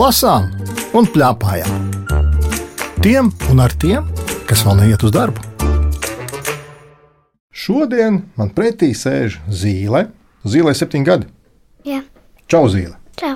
[0.00, 0.48] lasām
[0.96, 1.88] un plēpājām.
[3.04, 4.06] Tiem un ar tiem,
[4.48, 5.44] kas vēl neiet uz darbu.
[7.52, 10.06] Šodien man pretī sēž zīle.
[10.48, 11.26] Zīlē septiņi gadi.
[11.84, 12.00] Jā,
[12.48, 12.96] Čau, zīle!
[13.20, 13.34] čau.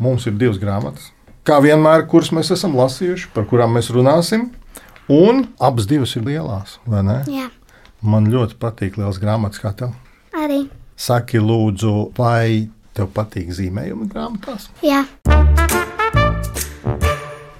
[0.00, 1.10] Mums ir divas grāmatas.
[1.44, 4.46] Kā vienmēr, kuras mēs esam lasījuši, par kurām mēs runāsim.
[5.12, 7.20] Un abas divas ir lielās, vai ne?
[7.32, 7.48] Jā,
[8.00, 9.90] Man ļoti patīk liels grāmatas, kā tev.
[10.32, 10.68] arī.
[10.96, 14.68] Saki, lūdzu, vai tev patīk zīmējumi grāmatās?
[14.82, 15.00] Jā,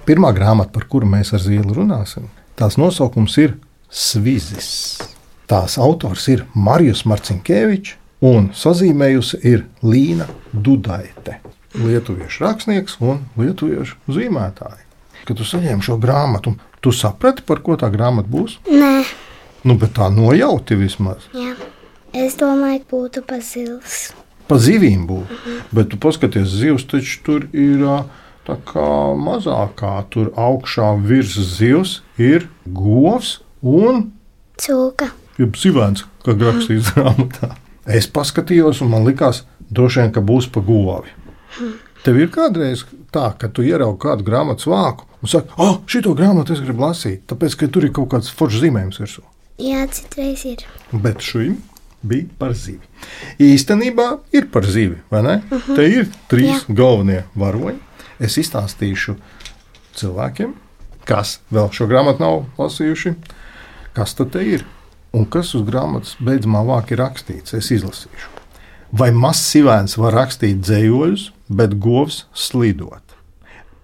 [0.09, 2.23] Pirmā grāmata, par kuru mēs ar zīli runāsim,
[2.57, 3.51] tās nosaukums ir
[3.93, 4.69] Svizis.
[5.49, 7.95] Tās autors ir Marijus Marcinkēvičs,
[8.25, 11.37] un sazīmējusi ir Līna Dudaite.
[11.77, 14.81] Lietuviešu rakstnieks un lietuviešu zīmētāji.
[15.27, 18.57] Kad tu saņēmi šo grāmatu, tu saprati, par ko tā grāmata būs?
[18.65, 19.03] nē,
[19.67, 21.25] Nu, bet tā nojauti vismaz.
[21.35, 21.53] jā.
[22.15, 24.13] Es domāju, ka būtu pazils.
[24.47, 25.35] Pa zivīm būtu.
[25.75, 27.97] Bet tu paskaties, zivs taču tur ir ā,
[28.49, 29.93] tā kā mazākā.
[30.13, 34.09] Tur augšā virs zivs ir govs un
[34.59, 35.11] Cūka.
[35.39, 37.53] jeb zivēns, kā rakstīts grāmatā.
[37.89, 41.13] Es paskatījos, un man likās, droši vien, ka būs pa govi.
[42.03, 46.53] Tev ir kādreiz tā, ka tu ieraugi kādu grāmatu vāku un saki, ah, šito grāmatu
[46.55, 49.25] es gribu lasīt, tāpēc, ka tur ir kaut kāds foršs zīmējums virsū.
[49.59, 50.63] Jā, citreiz ir.
[50.93, 51.57] Bet šim
[52.07, 52.85] bija par zivi.
[53.43, 55.41] Īstenībā ir par zivi, vai ne?
[55.51, 55.75] Uh -huh.
[55.75, 56.75] Te ir trīs Jā.
[56.75, 57.79] galvenie varoņi.
[58.19, 59.15] Es izstāstīšu
[59.99, 60.55] cilvēkiem,
[61.07, 63.15] kas vēl šo grāmatu nav lasījuši,
[63.95, 64.65] kas tad ir
[65.15, 67.55] un kas uz grāmatas beidzamā vāka ir rakstīts.
[67.57, 68.35] Es izlasīšu.
[68.91, 73.03] Vai mazs sivēns var rakstīt dzējoļus, bet govs slidot?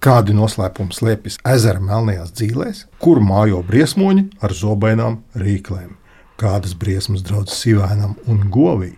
[0.01, 5.95] Kādi noslēpumi slēpjas ezera melnajās dzīvēs, kur mājo briesmoņi ar zobainām rīklēm?
[6.41, 8.91] Kādas briesmas draudz sivēnam un govī?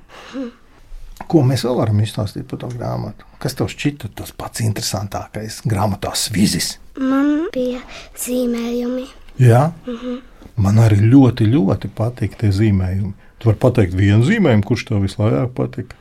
[1.25, 3.25] Ko mēs vēl varam izstāstīt par to grāmatu?
[3.41, 6.75] Kas tev šķita tas pats interesantākais grāmatā Svizis?
[6.97, 7.81] Man bija
[8.17, 9.07] zīmējumi.
[9.41, 10.21] Jā, mm -hmm.
[10.55, 13.13] man arī ļoti, ļoti patīk tie zīmējumi.
[13.37, 15.95] Tu vari pateikt vienu zīmējumu, kurš tev vislabāk patika.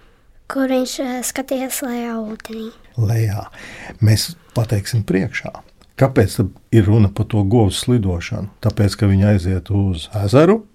[0.46, 2.70] Kur viņš eh, skatījās lejā ūdenī?
[2.96, 3.48] Lejā.
[4.00, 5.50] Mēs pateiksim priekšā.
[5.96, 6.38] Kāpēc
[6.72, 8.48] ir runa par to govu slidošanu?
[8.60, 10.66] Tāpēc, ka viņi aiziet uz ezeru,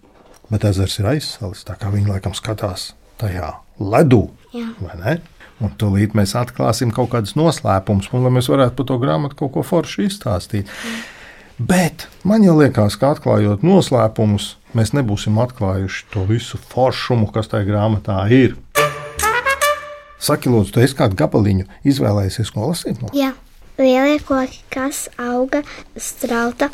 [0.50, 1.64] bet ezers ir aizsalis.
[1.64, 4.26] Tā kā viņi laikam skatās tajā ledū?
[5.62, 9.54] Un tūlīt mēs atklāsim kaut kādus noslēpumus, un lai mēs varētu par to grāmatu kaut
[9.54, 10.70] ko foršu izstāstīt.
[11.62, 17.68] Bet man jau liekas, ka atklājot noslēpumus, mēs nebūsim atklājuši to visu foršumu, kas tajā
[17.70, 18.58] grāmatā ir.
[20.22, 22.98] Saki, lūdzu, tu esi kādu gabaliņu izvēlējies, ko lasīt?
[23.02, 23.12] No?
[23.18, 23.32] Jā,
[23.82, 25.62] lielie koki, kas auga
[25.98, 26.72] strauta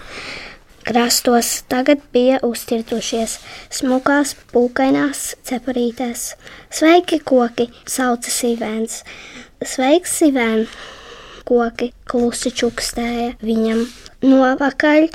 [0.88, 3.38] krastos, tagad bija uztirtušies
[3.76, 6.30] smukās, pūkainās cepurītēs.
[6.74, 9.02] Sveiki, koki, sauca Sīvēns.
[9.64, 10.64] Sveiks, Sīvēn!
[11.48, 13.86] Koki klusi čukstēja viņam
[14.24, 15.08] novakaļ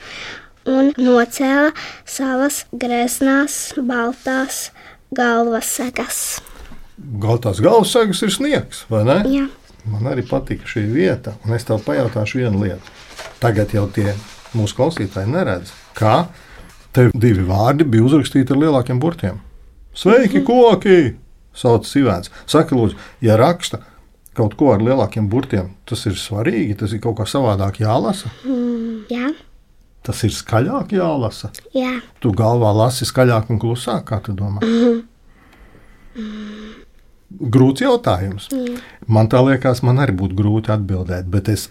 [0.73, 1.73] un nocēla
[2.09, 4.69] savas greznās, baltās
[5.13, 6.23] galvas segas.
[7.21, 9.19] Galtās galvas sagas ir sniegs, vai ne?
[9.29, 9.49] Jā,
[9.91, 12.93] Man arī patīk šī vieta, un es tev pajautāšu vienu lietu.
[13.43, 14.13] Tagad jau tie
[14.59, 16.27] mūsu klausītāji neredz, kā
[16.93, 19.41] te divi vārdi bija uzrakstīti ar lielākiem burtiem.
[19.97, 21.17] Sveiki, koki!
[21.53, 22.31] Sauc Sīvēns.
[22.49, 23.83] Saka, lūdzu, ja raksta
[24.33, 28.31] kaut ko ar lielākiem burtiem, tas ir svarīgi, tas ir kaut kā savādāk jālasa.
[29.13, 29.33] jā,
[30.03, 31.51] Tas ir skaļāk jālasa.
[31.77, 32.01] jā.
[32.21, 34.59] Tu galvā lasi skaļāk un klusāk, kā tu domā.
[37.33, 38.49] Grūts jautājums.
[39.09, 41.69] Man tā liekas, man arī būtu grūti atbildēt, bet es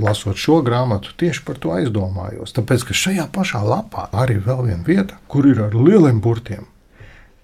[0.00, 2.54] lasot šo grāmatu tieši par to aizdomājos.
[2.56, 6.64] Tāpēc, ka šajā pašā lapā arī ir vēl viena vieta, kur ir ar lieliem burtiem.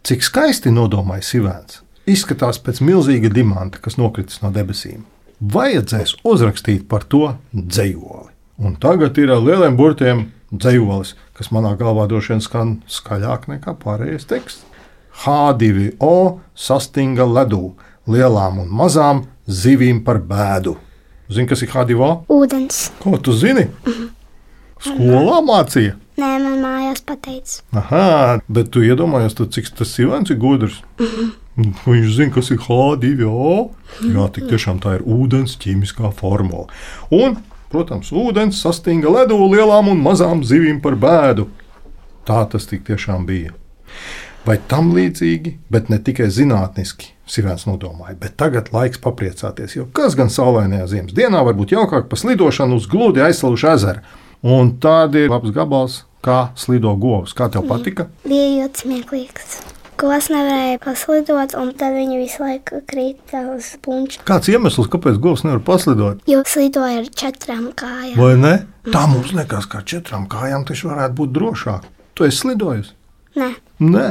[0.06, 1.82] Cik skaisti nodomāja Sivēns.
[2.09, 5.04] Izskatās pēc milzīga dimanta, kas nokritis no debesīm.
[5.38, 8.32] Vajadzēs uzrakstīt par to dzējoli.
[8.65, 13.77] Un tagad ir ar lieliem burtiem dzējolis, kas manā galvā droši vien skan skaļāk nekā
[13.83, 14.65] pārējais teksts.
[15.18, 17.74] H2O sastinga ledū,
[18.09, 20.77] lielām un mazām zivīm par bēdu.
[21.28, 22.10] Zini, kas ir H2O?
[22.33, 22.89] Ūdens.
[23.03, 23.66] Ko tu zini?
[24.80, 25.98] Skolā mācīja.
[26.19, 27.60] Nē, man mājās pateica.
[27.78, 30.80] Aha, bet tu iedomājies, tu, cik tas Ivans ir gudrs.
[31.59, 33.53] Viņš zina, kas ir H2O.
[34.07, 36.66] Jā, tik tiešām tā ir ūdens ķīmiskā formula.
[37.15, 37.36] Un,
[37.71, 41.48] protams, ūdens sastinga ledū lielām un mazām zivīm par bēdu.
[42.28, 43.53] Tā tas tik tiešām bija.
[44.48, 50.16] Vai tam līdzīgi, bet ne tikai zinātniski, Sīvēns nodomāja, bet tagad laiks papriecāties, jo kas
[50.16, 54.04] gan saulainajā ziemas dienā var būt jaukāk par slidošanu uz gludi aizsalušu ezeru.
[54.48, 57.34] Un tāda ir labs gabals, kā slido govs.
[57.36, 58.07] Kā tev patika?
[58.25, 59.59] Bija ļoti smieklīgs.
[59.98, 64.21] Govs nevarēja paslidot, un tad viņi visu laiku krita uz punča.
[64.28, 66.21] Kāds iemesls, kāpēc govs nevar paslidot?
[66.30, 68.15] Jo slidoja ar četrām kājām.
[68.15, 68.54] Vai ne?
[68.86, 71.91] Tā mums liekas, ka ar četrām kājām taču varētu būt drošāk.
[72.15, 72.95] Tu esi slidojis?
[73.39, 73.51] Nē,
[73.83, 74.09] Nē.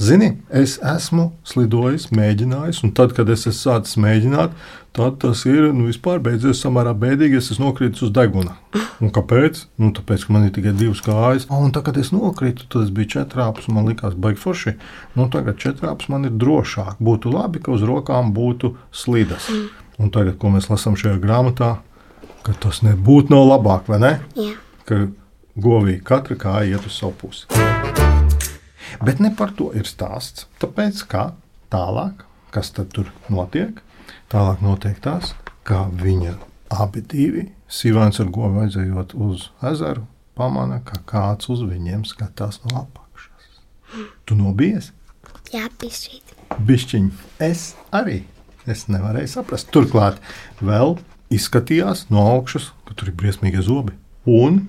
[0.00, 4.56] Zini, es esmu slidojis, mēģinājis, un tad, kad es esmu sācis mēģināt,
[4.94, 7.40] tad tas ir nu, vispār beidzies samērā bēdīgi.
[7.40, 8.54] Es esmu nokritis uz deguna.
[9.02, 9.64] Un kāpēc?
[9.82, 11.48] Nu, tāpēc, ka man ir tikai divas kājas.
[11.50, 14.76] Un tad, kad es nokritu, tad es biju četrāps, un man likās, baigi forši.
[15.18, 17.02] Nu, tagad četrāps man ir drošāk.
[17.02, 19.50] Būtu labi, ka uz rokām būtu slidas.
[19.98, 21.76] Un tagad, ko mēs lasām šajā grāmatā,
[22.46, 24.16] ka tas nebūtu no labāk, vai ne?
[24.38, 24.52] jā.
[24.88, 25.06] ka
[25.54, 27.73] govī katra kāja iet uz savu pusi.
[29.02, 30.46] Bet ne par to ir stāsts.
[30.62, 31.24] Tāpēc, kā
[31.72, 32.24] tālāk,
[32.54, 33.80] kas tur notiek,
[34.32, 35.34] tālāk notiek tas,
[35.66, 36.36] ka viņa
[36.74, 40.04] abi divi, Sīvāns ar govu aizejot uz ezeru,
[40.38, 43.56] pamana, ka kāds uz viņiem skatās no apakšas.
[44.28, 44.92] Tu nobijies?
[45.50, 46.36] Jā, pišķīt.
[46.68, 47.08] Bišķiņ,
[47.42, 48.22] es arī.
[48.70, 49.68] Es nevarēju saprast.
[49.74, 50.20] Turklāt
[50.62, 50.94] vēl
[51.34, 53.96] izskatījās no augšas, ka tur ir briesmīgi zobi.
[54.24, 54.62] Un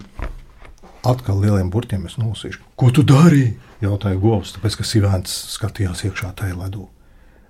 [1.09, 2.63] atkal lieliem burtiem es nolasīšu.
[2.79, 3.55] Ko tu darīji?
[3.83, 6.87] jautāja govs, tāpēc ka Sīvēns skatījās iekšā tajā ledū.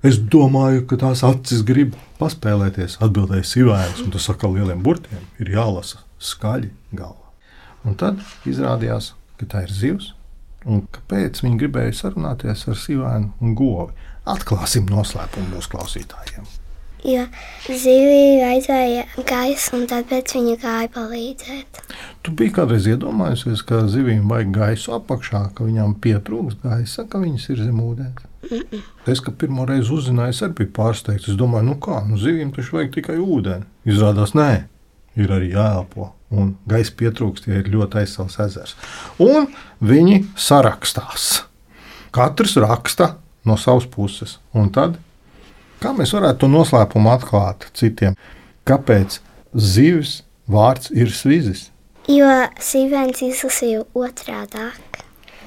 [0.05, 5.53] Es domāju, ka tās acis grib paspēlēties, atbildēja Sīvēns, un tas atkal lieliem burtiem ir
[5.55, 7.31] jālasa skaļi galvā.
[7.85, 10.11] Un tad izrādījās, ka tā ir zivs,
[10.65, 13.93] un kāpēc viņi gribēja sarunāties ar Sīvēnu un govi.
[14.25, 16.45] Atklāsim noslēpumu mūsu klausītājiem.
[17.05, 17.27] Jo
[17.69, 21.81] zivī aizēja gaisa, un tad pēc viņa gāja palīdzēt.
[22.25, 27.43] Tu biji kādreiz iedomājusies, ka zivīm vajag gaisu apakšā, ka viņām pietrūkst gaisa, ka viņas
[27.53, 28.23] ir zem ūdens.
[29.05, 31.29] Es, kad pirmo reizi uzzināju, es arī biju pārsteigts.
[31.29, 33.67] Es domāju, nu kā, nu zivīm taču vajag tikai ūdeni.
[33.85, 34.49] Izrādās, nē,
[35.21, 36.09] ir arī jāelpo.
[36.33, 38.73] Un gaisa pietrūkst, ja ir ļoti aizsals ezers.
[39.21, 39.45] Un
[39.85, 41.43] viņi sarakstās.
[42.15, 43.11] Katrs raksta
[43.45, 44.39] no savas puses.
[44.57, 44.97] Un tad,
[45.83, 48.17] kā mēs varētu to noslēpumu atklāt citiem?
[48.65, 49.21] Kāpēc
[49.53, 51.67] zivs vārds ir svizis?
[52.11, 52.27] Jo
[52.61, 54.81] Sīvens izlasīja otrādāk,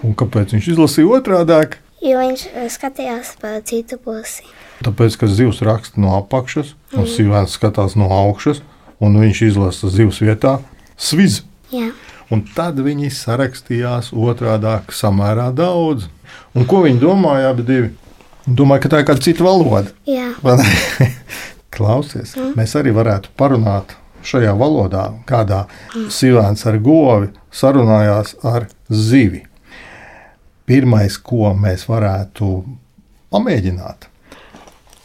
[0.02, 1.78] Un kāpēc viņš izlasīja otrādi?
[2.02, 4.46] jo viņš eh, skatījās pa citu pusi.
[4.86, 7.10] Tāpēc, ka zivs raksta no apakšas, un mm.
[7.14, 8.62] sīvēns skatās no augšas,
[9.02, 10.58] un viņš izlasa zivs vietā
[10.96, 11.42] sviz.
[11.74, 11.90] Jā,
[12.30, 16.10] Un tad viņi sarakstījās otrādi samērā daudz.
[16.52, 17.88] Un ko viņi domāja abi divi?
[18.44, 19.94] Domāju, ka tā ir kāda cita valoda.
[20.04, 20.28] jā.
[21.78, 23.94] Klausies, mēs arī varētu parunāt
[24.26, 29.44] šajā valodā, kādā sīvēns ar govi sarunājās ar zivi.
[30.68, 32.48] Pirmais, ko mēs varētu
[33.32, 34.08] pamēģināt,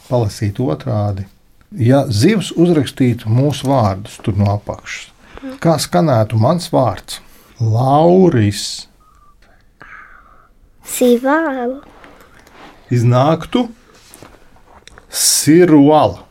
[0.08, 1.26] palasīt otrādi.
[1.74, 5.08] Ja zivs uzrakstītu mūsu vārdus tur no apakšas,
[5.64, 7.20] kā skanētu mans vārds?
[7.60, 8.88] Lauris
[10.84, 11.80] Sīvālu.
[12.92, 13.68] iznāktu
[15.14, 16.24] Siruala.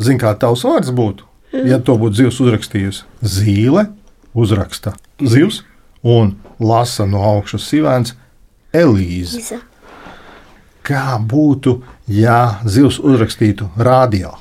[0.00, 1.26] Zini, kā tavs vārds būtu?
[1.52, 3.86] Ja to būtu zivs uzrakstījusi, zīle
[4.32, 5.60] uzraksta zivs
[6.02, 8.14] un lasa no augšas sīvēns
[8.72, 9.60] Elīze.
[10.82, 11.76] Kā būtu,
[12.08, 14.32] ja zivs uzrakstītu radio?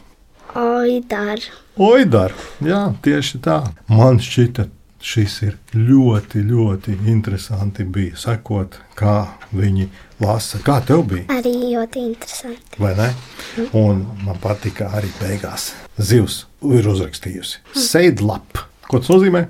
[0.58, 1.44] Oidar.
[1.78, 3.60] Oidar, jā, tieši tā.
[3.92, 4.66] Man šķita,
[5.01, 9.15] šis ir ļoti, ļoti interesanti bija sekot, kā
[9.51, 9.88] viņi
[10.22, 10.62] lasa.
[10.65, 11.25] Kā tev bija?
[11.34, 12.77] Arī ļoti interesanti.
[12.79, 13.10] vai ne?
[13.77, 15.72] Un man patika arī beigās.
[15.98, 18.62] Zivs ir uzrakstījusi Seidlap.
[18.88, 19.48] Ko tas nozīmē?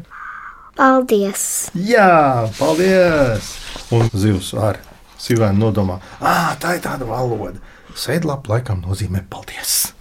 [0.78, 1.44] Paldies!
[1.76, 3.52] Jā, paldies!
[3.92, 4.80] Un zivs ar
[5.22, 7.60] sīvēnu nodomā, ah, tā ir tāda valoda.
[7.96, 9.92] Seidlap laikam nozīmē paldies.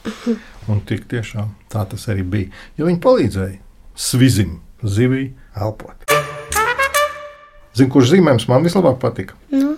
[0.71, 2.53] Un tik tiešām tā tas arī bija.
[2.79, 3.59] Jo viņi palīdzēja
[3.99, 5.97] svizim, zivij elpot.
[7.77, 9.39] Zini, kurš zīmējums man vislabāk patika?
[9.53, 9.77] Nu,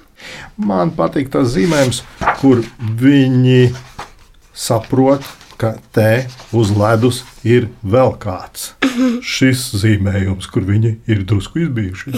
[0.56, 2.02] Man patīk tas zīmējums,
[2.40, 2.60] kur
[3.00, 3.72] viņi
[4.54, 5.24] saprot,
[5.58, 8.72] ka te uz ledus ir vēl kāds.
[9.34, 12.14] Šis zīmējums, kur viņi ir drusku izbijuši.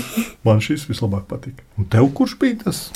[0.47, 1.65] Man šis vislabāk patīk.
[1.79, 2.87] Un tev kurš bija tas?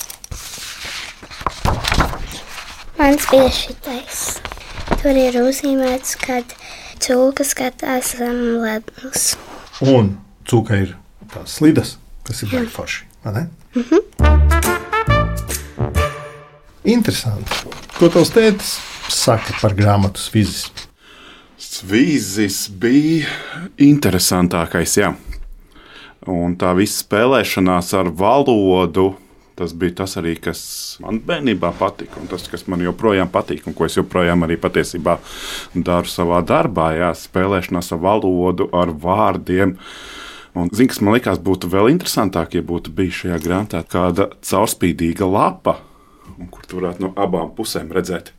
[3.09, 4.19] mans bija šitais.
[5.01, 6.51] Tur ir uzzīmēts, kad
[7.01, 9.31] cūka skatās zem ledus.
[9.81, 10.11] Un
[10.49, 10.97] cūka ir
[11.33, 13.05] tās slidas, kas ir baigi forši.
[13.25, 13.47] vai ne?
[16.89, 17.65] Interesanti.
[17.99, 18.77] Ko tavs tētis
[19.13, 20.71] saka par grāmatu Svizis?
[21.59, 23.29] Svīzis bija
[23.83, 25.13] interesantākais, jā.
[26.29, 29.11] Un tā visa spēlēšanās ar valodu,
[29.59, 30.61] tas bija tas arī, kas
[31.03, 32.21] man bērnībā patika.
[32.23, 35.19] Un tas, kas man joprojām patīk, un ko es joprojām arī patiesībā
[35.75, 39.77] daru savā darbā, jā, spēlēšanās ar valodu, ar vārdiem.
[40.59, 45.29] Un, zin, kas man likās būtu vēl interesantāk, ja būtu bijusi šajā grāmatā kāda caurspīdīga
[45.29, 45.77] lapa,
[46.51, 48.33] kur tu varētu no abām pusēm redzēt.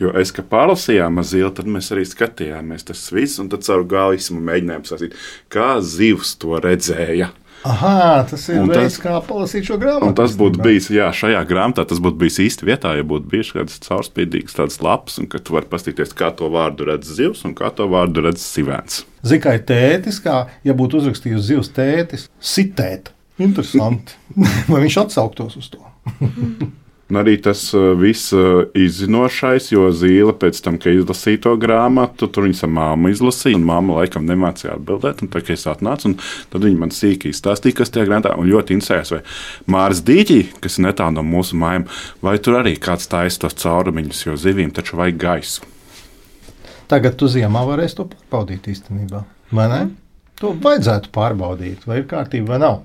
[0.00, 4.40] Jo es, kad pārlasījām zīli, tad mēs arī skatījāmies tas viss, un tad caur gaismu
[4.48, 7.30] mēģinājām saprast, kā zivs to redzēja.
[7.64, 10.14] Aha, tas ir Un veids, tas- kā palasīt šo grāmatu.
[10.16, 13.76] Tas būtu bijis, jā, šajā grāmatā tas būtu bijis īsti vietā, ja būtu bijis kāds
[13.84, 17.68] caurspīdīgs tāds laps, un ka tu vari paskatīties, kā to vārdu redz zivs un kā
[17.76, 19.02] to vārdu redz sivēns.
[19.22, 23.12] Zikai tētis, kā ja būtu uzrakstījis zivs tētis, sitēt.
[23.40, 24.16] Interesanti.
[24.70, 25.84] Vai viņš atsauktos uz to?
[27.10, 32.28] Un arī tas uh, viss uh, izzinošais, jo zīle pēc tam, kad izlasīja to grāmatu,
[32.30, 35.24] tur viņa ar māmu izlasīja, un māma laikam nemācīja atbildēt.
[35.24, 36.16] Un tad, kad es atnācu, un
[36.52, 38.50] tad viņa man sīkīgi stāstīja, kas tajā grāmatā ir.
[38.50, 39.20] Ļoti interesēs, vai
[39.74, 41.88] Mārcis Dīķī, kas ir netālu no mūsu mājām,
[42.22, 45.66] vai tur arī kāds taisa tos caurumiņus, jo zivīm taču vajag gaisu.
[46.90, 49.22] Tagad tu ziemā varēsi to pārbaudīt īstenībā.
[49.54, 49.80] Vai ne?
[50.40, 52.80] To vajadzētu pārbaudīt, vai ir kārtība vai nav.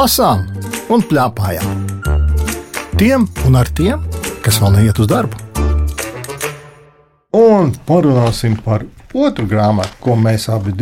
[0.00, 0.46] Lasām
[0.88, 1.80] un plēpājām.
[2.96, 4.06] Tiem un ar tiem,
[4.40, 5.36] kas vēl neiet uz darbu.
[7.36, 10.72] Un parunāsim par otru grāmatu, ko mēs abi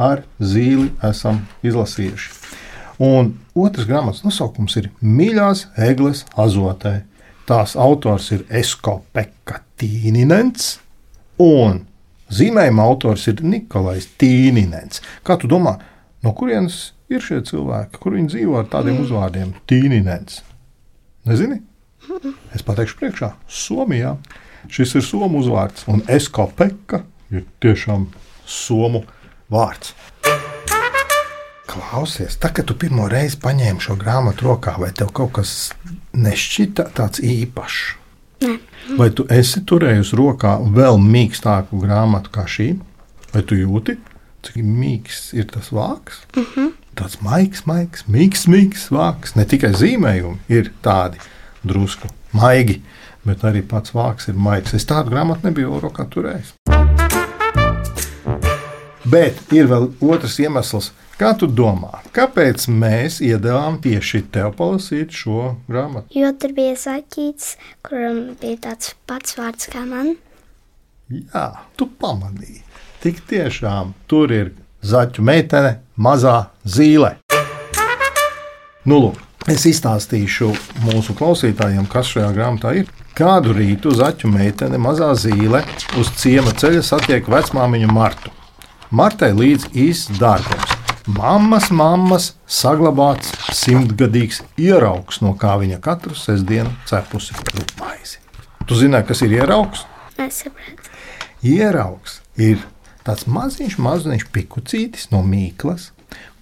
[0.00, 2.30] ar zīli esam izlasījuši.
[3.04, 7.02] Un otrs grāmatas nosaukums ir Mīļās Eglis Azotē.
[7.44, 10.78] Tās autors ir Esko Pekka Tīninens,
[11.36, 11.84] un
[12.32, 15.04] zīmējuma autors ir Nikolais Tīninens.
[15.20, 15.76] Kā tu domā,
[16.24, 19.54] no kurienes ir šie cilvēki, kur viņi dzīvo ar tādiem uzvārdiem?
[19.70, 20.42] Tīninens.
[21.28, 21.60] Nezini?
[22.54, 24.16] Es pateikšu priekšā, Somijā.
[24.72, 28.06] Šis ir somu uzvārds, un eskopeka ir tiešām
[28.48, 29.02] somu
[29.52, 29.92] vārds.
[31.68, 35.72] Klausies, tā, kad tu pirmo reizi paņēmi šo grāmatu rokā, vai tev kaut kas
[36.14, 37.82] nešķita tāds īpašs?
[38.44, 38.56] Nē.
[38.98, 42.74] Vai tu esi turējusi rokā vēl mīkstāku grāmatu kā šī?
[43.32, 43.96] Vai tu jūti,
[44.46, 46.24] cik mīksts ir tas vārks?
[46.36, 46.72] Mm -hmm.
[46.94, 49.36] Tāds maigs, maigs, mīksts, mīksts vārks.
[49.36, 51.18] Ne tikai zīmējumi ir tādi
[51.64, 52.82] drusku maigi,
[53.24, 54.74] bet arī pats vārks ir maigs.
[54.74, 56.54] Es tādu grāmatu nebiju rokā turējis.
[59.04, 60.86] Bet ir vēl otrs iemesls,
[61.20, 66.08] kā tu domā, kāpēc mēs iedevām tieši tev palasīt šo grāmatu?
[66.16, 70.14] Jo tur bija zaķīts, kuram bija tāds pats vārds kā man.
[71.12, 72.63] Jā, tu pamanīji.
[73.04, 74.46] Tik tiešām tur ir
[74.80, 77.10] zaķu meitene, mazā zīle.
[78.88, 79.18] Nu, lūk,
[79.52, 80.48] es izstāstīšu
[80.86, 82.88] mūsu klausītājiem, kas šajā grāmatā ir.
[83.12, 85.60] Kādu rītu zaķu meitene, mazā zīle,
[86.00, 88.32] uz ciema ceļa satiek vecmāmiņu Martu.
[88.88, 90.72] Martai līdz īsts dārgums.
[91.04, 98.22] Mammas, mammas saglabāts simtgadīgs ieraugs, no kā viņa katru sestdienu cepusi rupmaizi.
[98.64, 99.84] Tu zināji, kas ir ieraugs?
[100.16, 100.94] Nesapratu.
[101.44, 102.64] Ieraugs ir
[103.06, 105.90] tāds maziņš, maziņš pikucītis no mīklas,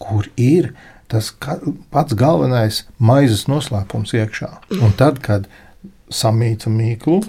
[0.03, 0.73] kur ir
[1.13, 1.33] tas
[1.93, 4.51] pats galvenais maizes noslēpums iekšā.
[4.81, 5.49] Un tad, kad
[6.13, 7.21] samīca mīklu,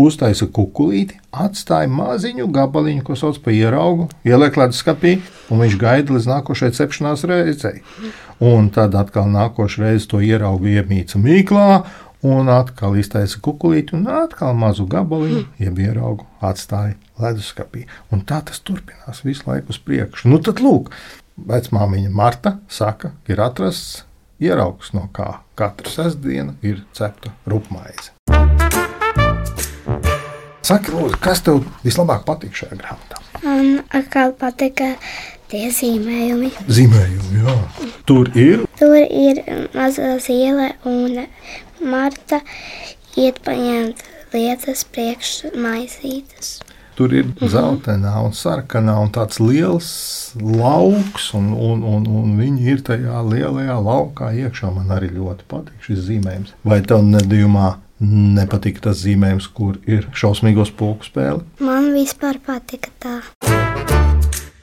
[0.00, 5.18] uztaisa kukurūzi, atstāja maziņu gabaliņu, ko sauc par ieraugu, ieliek leduskapī,
[5.50, 7.80] un viņš gaida līdz nākošajai cepšanās reizei.
[8.40, 11.82] Un tad atkal nākošais reizes to ieraugu iemīca mīklā,
[12.26, 17.86] un atkal iztaisa kukurūzi, un atkal mazu gabaliņu, jeb ieraugu atstāja leduskapī.
[18.12, 20.28] Un tā tas turpinās visu laiku uz priekšu.
[20.32, 20.92] Nu tad lūk,
[21.48, 24.04] vecmāmiņa Marta saka, ka ir atrasts
[24.40, 28.12] ieraugs, no kā katru sestdienu ir cepta rupmaize.
[30.70, 33.20] Saki, lūdzu, kas tev vislabāk patīk šajā grāmatā?
[33.42, 34.92] Man atkal patika
[35.50, 36.52] tie zīmējumi.
[36.68, 37.56] Zīmējumi, jā.
[38.06, 39.40] Tur ir Tur ir
[39.74, 41.18] mazā zīle un
[41.80, 42.42] Marta
[43.16, 44.02] iet paņemt
[44.34, 46.58] lietas priekš maizītes.
[46.98, 49.90] Tur ir zeltainā un sarkanā un tāds liels
[50.36, 54.72] lauks, un, un, un, un viņi ir tajā lielajā laukā iekšā.
[54.74, 56.52] Man arī ļoti patīk šis zīmējums.
[56.68, 57.70] Vai tev nedījumā
[58.36, 61.46] nepatīk tas zīmējums, kur ir šausmīgo spēku spēle?
[61.64, 63.16] Man vispār patika tā.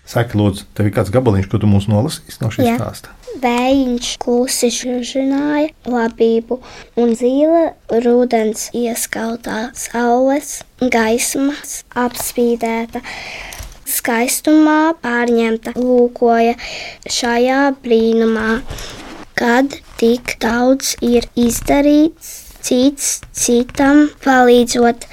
[0.08, 3.12] Saki, lūdzu, tev ir kāds gabaliņš, ko tu mums nolasīsi no šīs stāsta?
[3.44, 4.70] Vējiņš klusi
[5.04, 6.62] žināja labību,
[6.96, 7.66] un zīle
[8.06, 13.04] rudens ieskautā saules gaismas apspīdēta.
[13.88, 16.56] Skaistumā pārņemta lūkoja
[17.12, 18.62] šajā brīnumā,
[19.36, 22.32] kad tik daudz ir izdarīts,
[22.64, 25.04] cits citam palīdzot,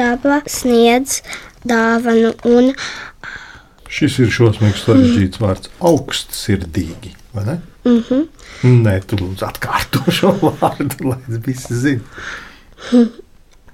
[0.00, 1.20] daba sniedz
[1.68, 2.72] dāvanu un
[3.92, 7.12] Šis ir šausmīgs sarežģīts vārds- augstsirdīgi.
[7.84, 8.28] mm -hmm,
[8.62, 13.22] Nē, tu lūdzu atkārto šo vārdu, lai visi zinātu.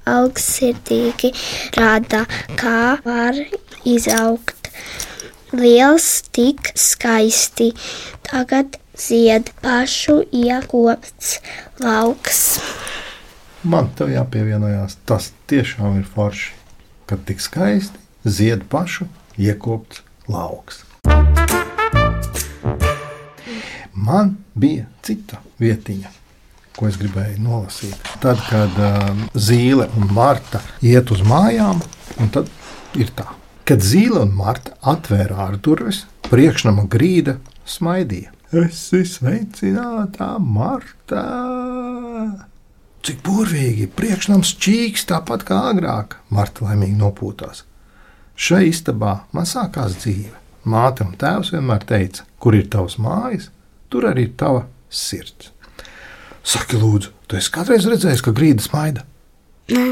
[0.07, 1.33] augstsirdīgi
[1.77, 2.25] rada,
[2.57, 3.35] kā var
[3.85, 4.71] izaugt
[5.53, 7.73] liels, tik skaisti.
[8.23, 11.39] Tagad zied pašu iekopts
[11.81, 12.61] lauks.
[13.63, 16.53] Man te jāpievienojās, tas tiešām ir forši,
[17.07, 19.09] kad tik skaisti zied pašu
[19.39, 20.85] iekopts lauks.
[23.99, 26.11] Man bija cita vietiņa,
[26.79, 27.97] ko es gribēju nolasīt.
[28.23, 31.83] Tad, kad uh, Zīle un Marta iet uz mājām,
[32.33, 32.49] tad
[32.97, 33.27] ir tā.
[33.69, 38.33] Kad Zīle un Marta atvēra ārdurvis, priekšnama grīda smaidīja.
[38.49, 41.25] Es esmu sveicināta, Marta!
[43.05, 47.68] Cik burvīgi, priekšnams čīks tāpat kā agrāk, Marta laimīgi nopūtās.
[48.39, 50.37] Šai istabā man sākās dzīve.
[50.69, 53.49] Māte un tēvs vienmēr teica, kur ir tavs mājas,
[53.91, 55.51] tur arī ir tava sirds.
[56.47, 59.03] Saki, lūdzu, tu esi kādreiz redzējis, ka grīda smaida?
[59.73, 59.89] Nē,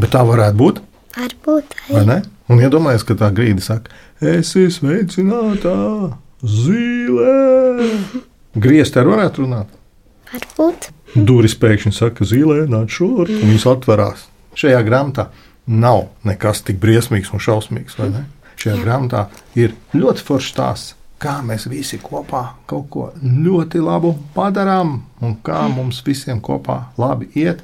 [0.00, 0.78] Bet tā varētu būt,
[1.18, 2.06] varbūt vai arī.
[2.08, 2.16] ne?
[2.52, 3.92] Un iedomājieties, ka tā grīda saka,
[4.24, 5.74] es esmu sveicināta,
[6.40, 7.36] zīlē.
[8.64, 9.68] Griezt ar varētu runāt.
[10.32, 10.88] Varbūt.
[11.28, 14.24] Durvis pēkšņi saka, zīlē, nāc šurp, un viņas atverās.
[14.56, 15.28] Šajā grāmatā
[15.66, 17.98] nav nekas tik briesmīgs un šausmīgs?
[18.62, 19.26] Šajā grāmatā
[19.58, 25.62] ir ļoti foršs stāsts, kā mēs visi kopā kaut ko ļoti labu padarām, un kā
[25.70, 27.62] mums visiem kopā labi iet.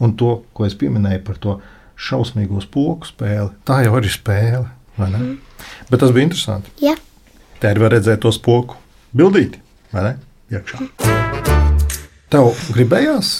[0.00, 1.58] Un to, ko es pieminēju par to
[1.98, 4.66] šausmīgo spoku spēli, tā jau ir spēle,
[5.00, 5.36] ne?
[5.90, 6.70] Bet tas bija interesanti.
[6.84, 6.94] Ja,
[7.58, 8.76] Tā ir var redzēt to spoku
[9.18, 9.58] bildīti,
[9.90, 10.12] vai ne?
[10.54, 10.84] Iekšā.
[12.30, 13.32] Tev gribējās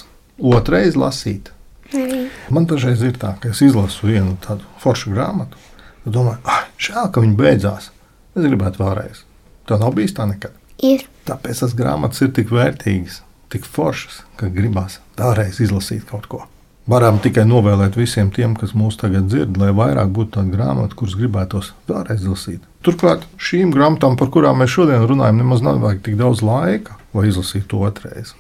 [0.43, 1.53] otrais lasīt.
[1.95, 2.25] Arī.
[2.55, 5.61] Man dažreiz ir tā, ka es izlasu vienu tādu foršu grāmatu.
[6.05, 7.91] Tad domāju, ah, žēl, ka viņi beidzās.
[8.37, 9.25] Es gribētu vēlreiz.
[9.69, 10.55] Tā nav bijis tā nekad.
[10.85, 11.09] Ir.
[11.29, 16.45] Tāpēc tas grāmatas ir tik vērtīgas, tik foršas, ka gribās vēlreiz izlasīt kaut ko.
[16.89, 21.19] Varam tikai novēlēt visiem tiem, kas mūs tagad dzird, lai vairāk būtu tādu grāmatu, kuras
[21.21, 22.63] gribētos vēlreiz izlasīt.
[22.87, 27.29] Turklāt šīm grāmatām, par kurām mēs šodien runājam, nemaz nav vajag tik daudz laika, lai
[27.29, 28.33] izlasītu to otrais.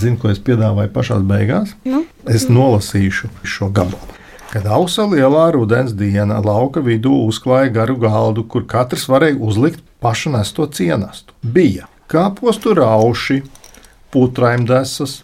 [0.00, 1.74] Zinu, ko es piedāvāju pašā beigās.
[1.84, 2.04] Nu?
[2.28, 4.16] Es nolasīšu šo gabalu.
[4.50, 10.32] Kad ausa lielā rudens diena lauka vidū uzklāja garu galdu, kur katrs varēja uzlikt pašu
[10.34, 11.36] nesto cienastu.
[11.42, 13.44] Bija kāpostu rauši,
[14.10, 15.20] putraimdesas,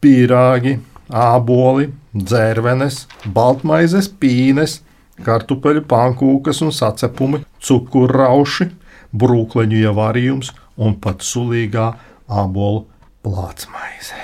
[0.00, 0.78] pīrāgi,
[1.12, 3.02] āboli, dzērvenes,
[3.36, 4.78] baltmaizes pīnes,
[5.26, 8.70] kartupeļu pankūkas un sacepumi, cukurrauši,
[9.12, 11.90] brūkleņu ievārījums un pat sulīgā
[12.30, 12.86] ābolu
[13.26, 14.16] plātsmaize.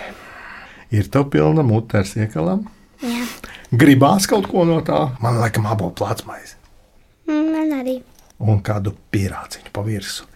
[0.94, 2.66] Ir tev pilna mute ar siekalām?
[3.02, 3.24] Jā.
[3.76, 5.00] Gribās kaut ko no tā?
[5.20, 6.54] Man liekas, ābolu plātsmaize
[7.26, 7.98] Man arī.
[8.38, 10.28] un kādu pierāciņu pa virsmu.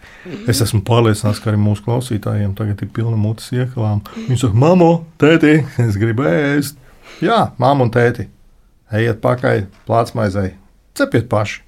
[0.51, 4.03] Es esmu pārliecināts, ka arī mūsu klausītājiem tagad ir pilna mutes iekalām.
[4.27, 4.89] Viņi saka, mamma,
[5.21, 6.77] tēti, es gribu ēst.
[7.23, 8.27] Jā, mamma un tēti,
[8.93, 10.51] ejiet pakaļ plātsmaizei,
[10.97, 11.61] cepiet paši,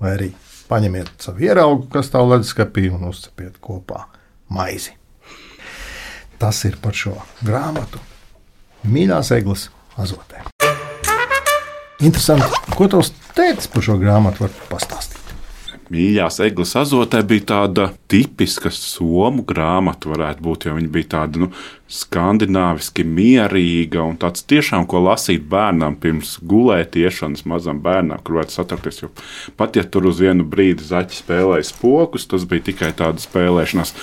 [0.00, 0.30] vai arī
[0.70, 4.06] paņemiet savu ieraugu, kas stāv leduskapī, un uzcepiet kopā
[4.50, 4.96] maizi.
[6.40, 7.12] Tas ir par šo
[7.44, 8.00] grāmatu.
[8.88, 9.66] Mīļās eglis
[10.00, 10.46] azotē.
[12.00, 12.48] Interesanti,
[12.78, 15.09] ko tavs teicis par šo grāmatu, var pastāstīt.
[15.90, 21.48] Mīļās eglis azotē bija tāda tipiska somu grāmata, varētu būt, jo viņa bija tāda nu,
[21.90, 29.02] skandināviski mierīga un tāds tiešām, ko lasīt bērnam pirms gulētiešanas mazam bērnam, kur varētu satraukties.
[29.02, 29.10] Jo
[29.58, 33.94] pat ja tur uz vienu brīdi zaķi spēlēja spokus, tas bija tikai tāda spēlēšanās.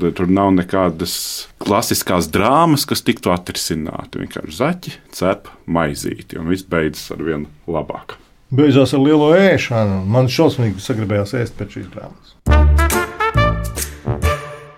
[0.00, 1.14] Tur nav nekādas
[1.60, 4.24] klasiskās drāmas, kas tiktu atrisināti.
[4.24, 8.23] Vienkārši zaķi cep maizīti, un viss beidzas ar vienu labāku.
[8.52, 10.02] Beidzās ar lielo ēšanu.
[10.04, 12.34] Man šausmīgi sagribējās ēst pēc šīs grāmatas.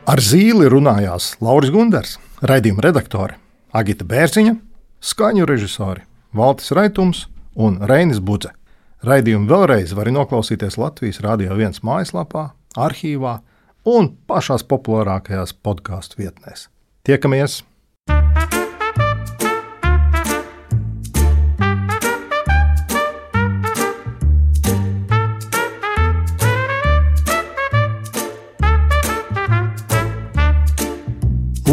[0.07, 2.15] Ar zīli runājās Lauris Gunders,
[2.47, 3.41] raidījuma redaktore
[3.75, 4.55] Agita Bērziņa,
[5.03, 7.27] skaņu režisori Valtis Raitums
[7.59, 8.55] un Reinis Budze.
[9.07, 13.41] Raidījumu vēlreiz var noklausīties Latvijas Rādio 1 mājaslapā, arhīvā
[13.87, 16.69] un pašās populārākajās podkāstu vietnēs.
[17.07, 17.65] Tiekamies!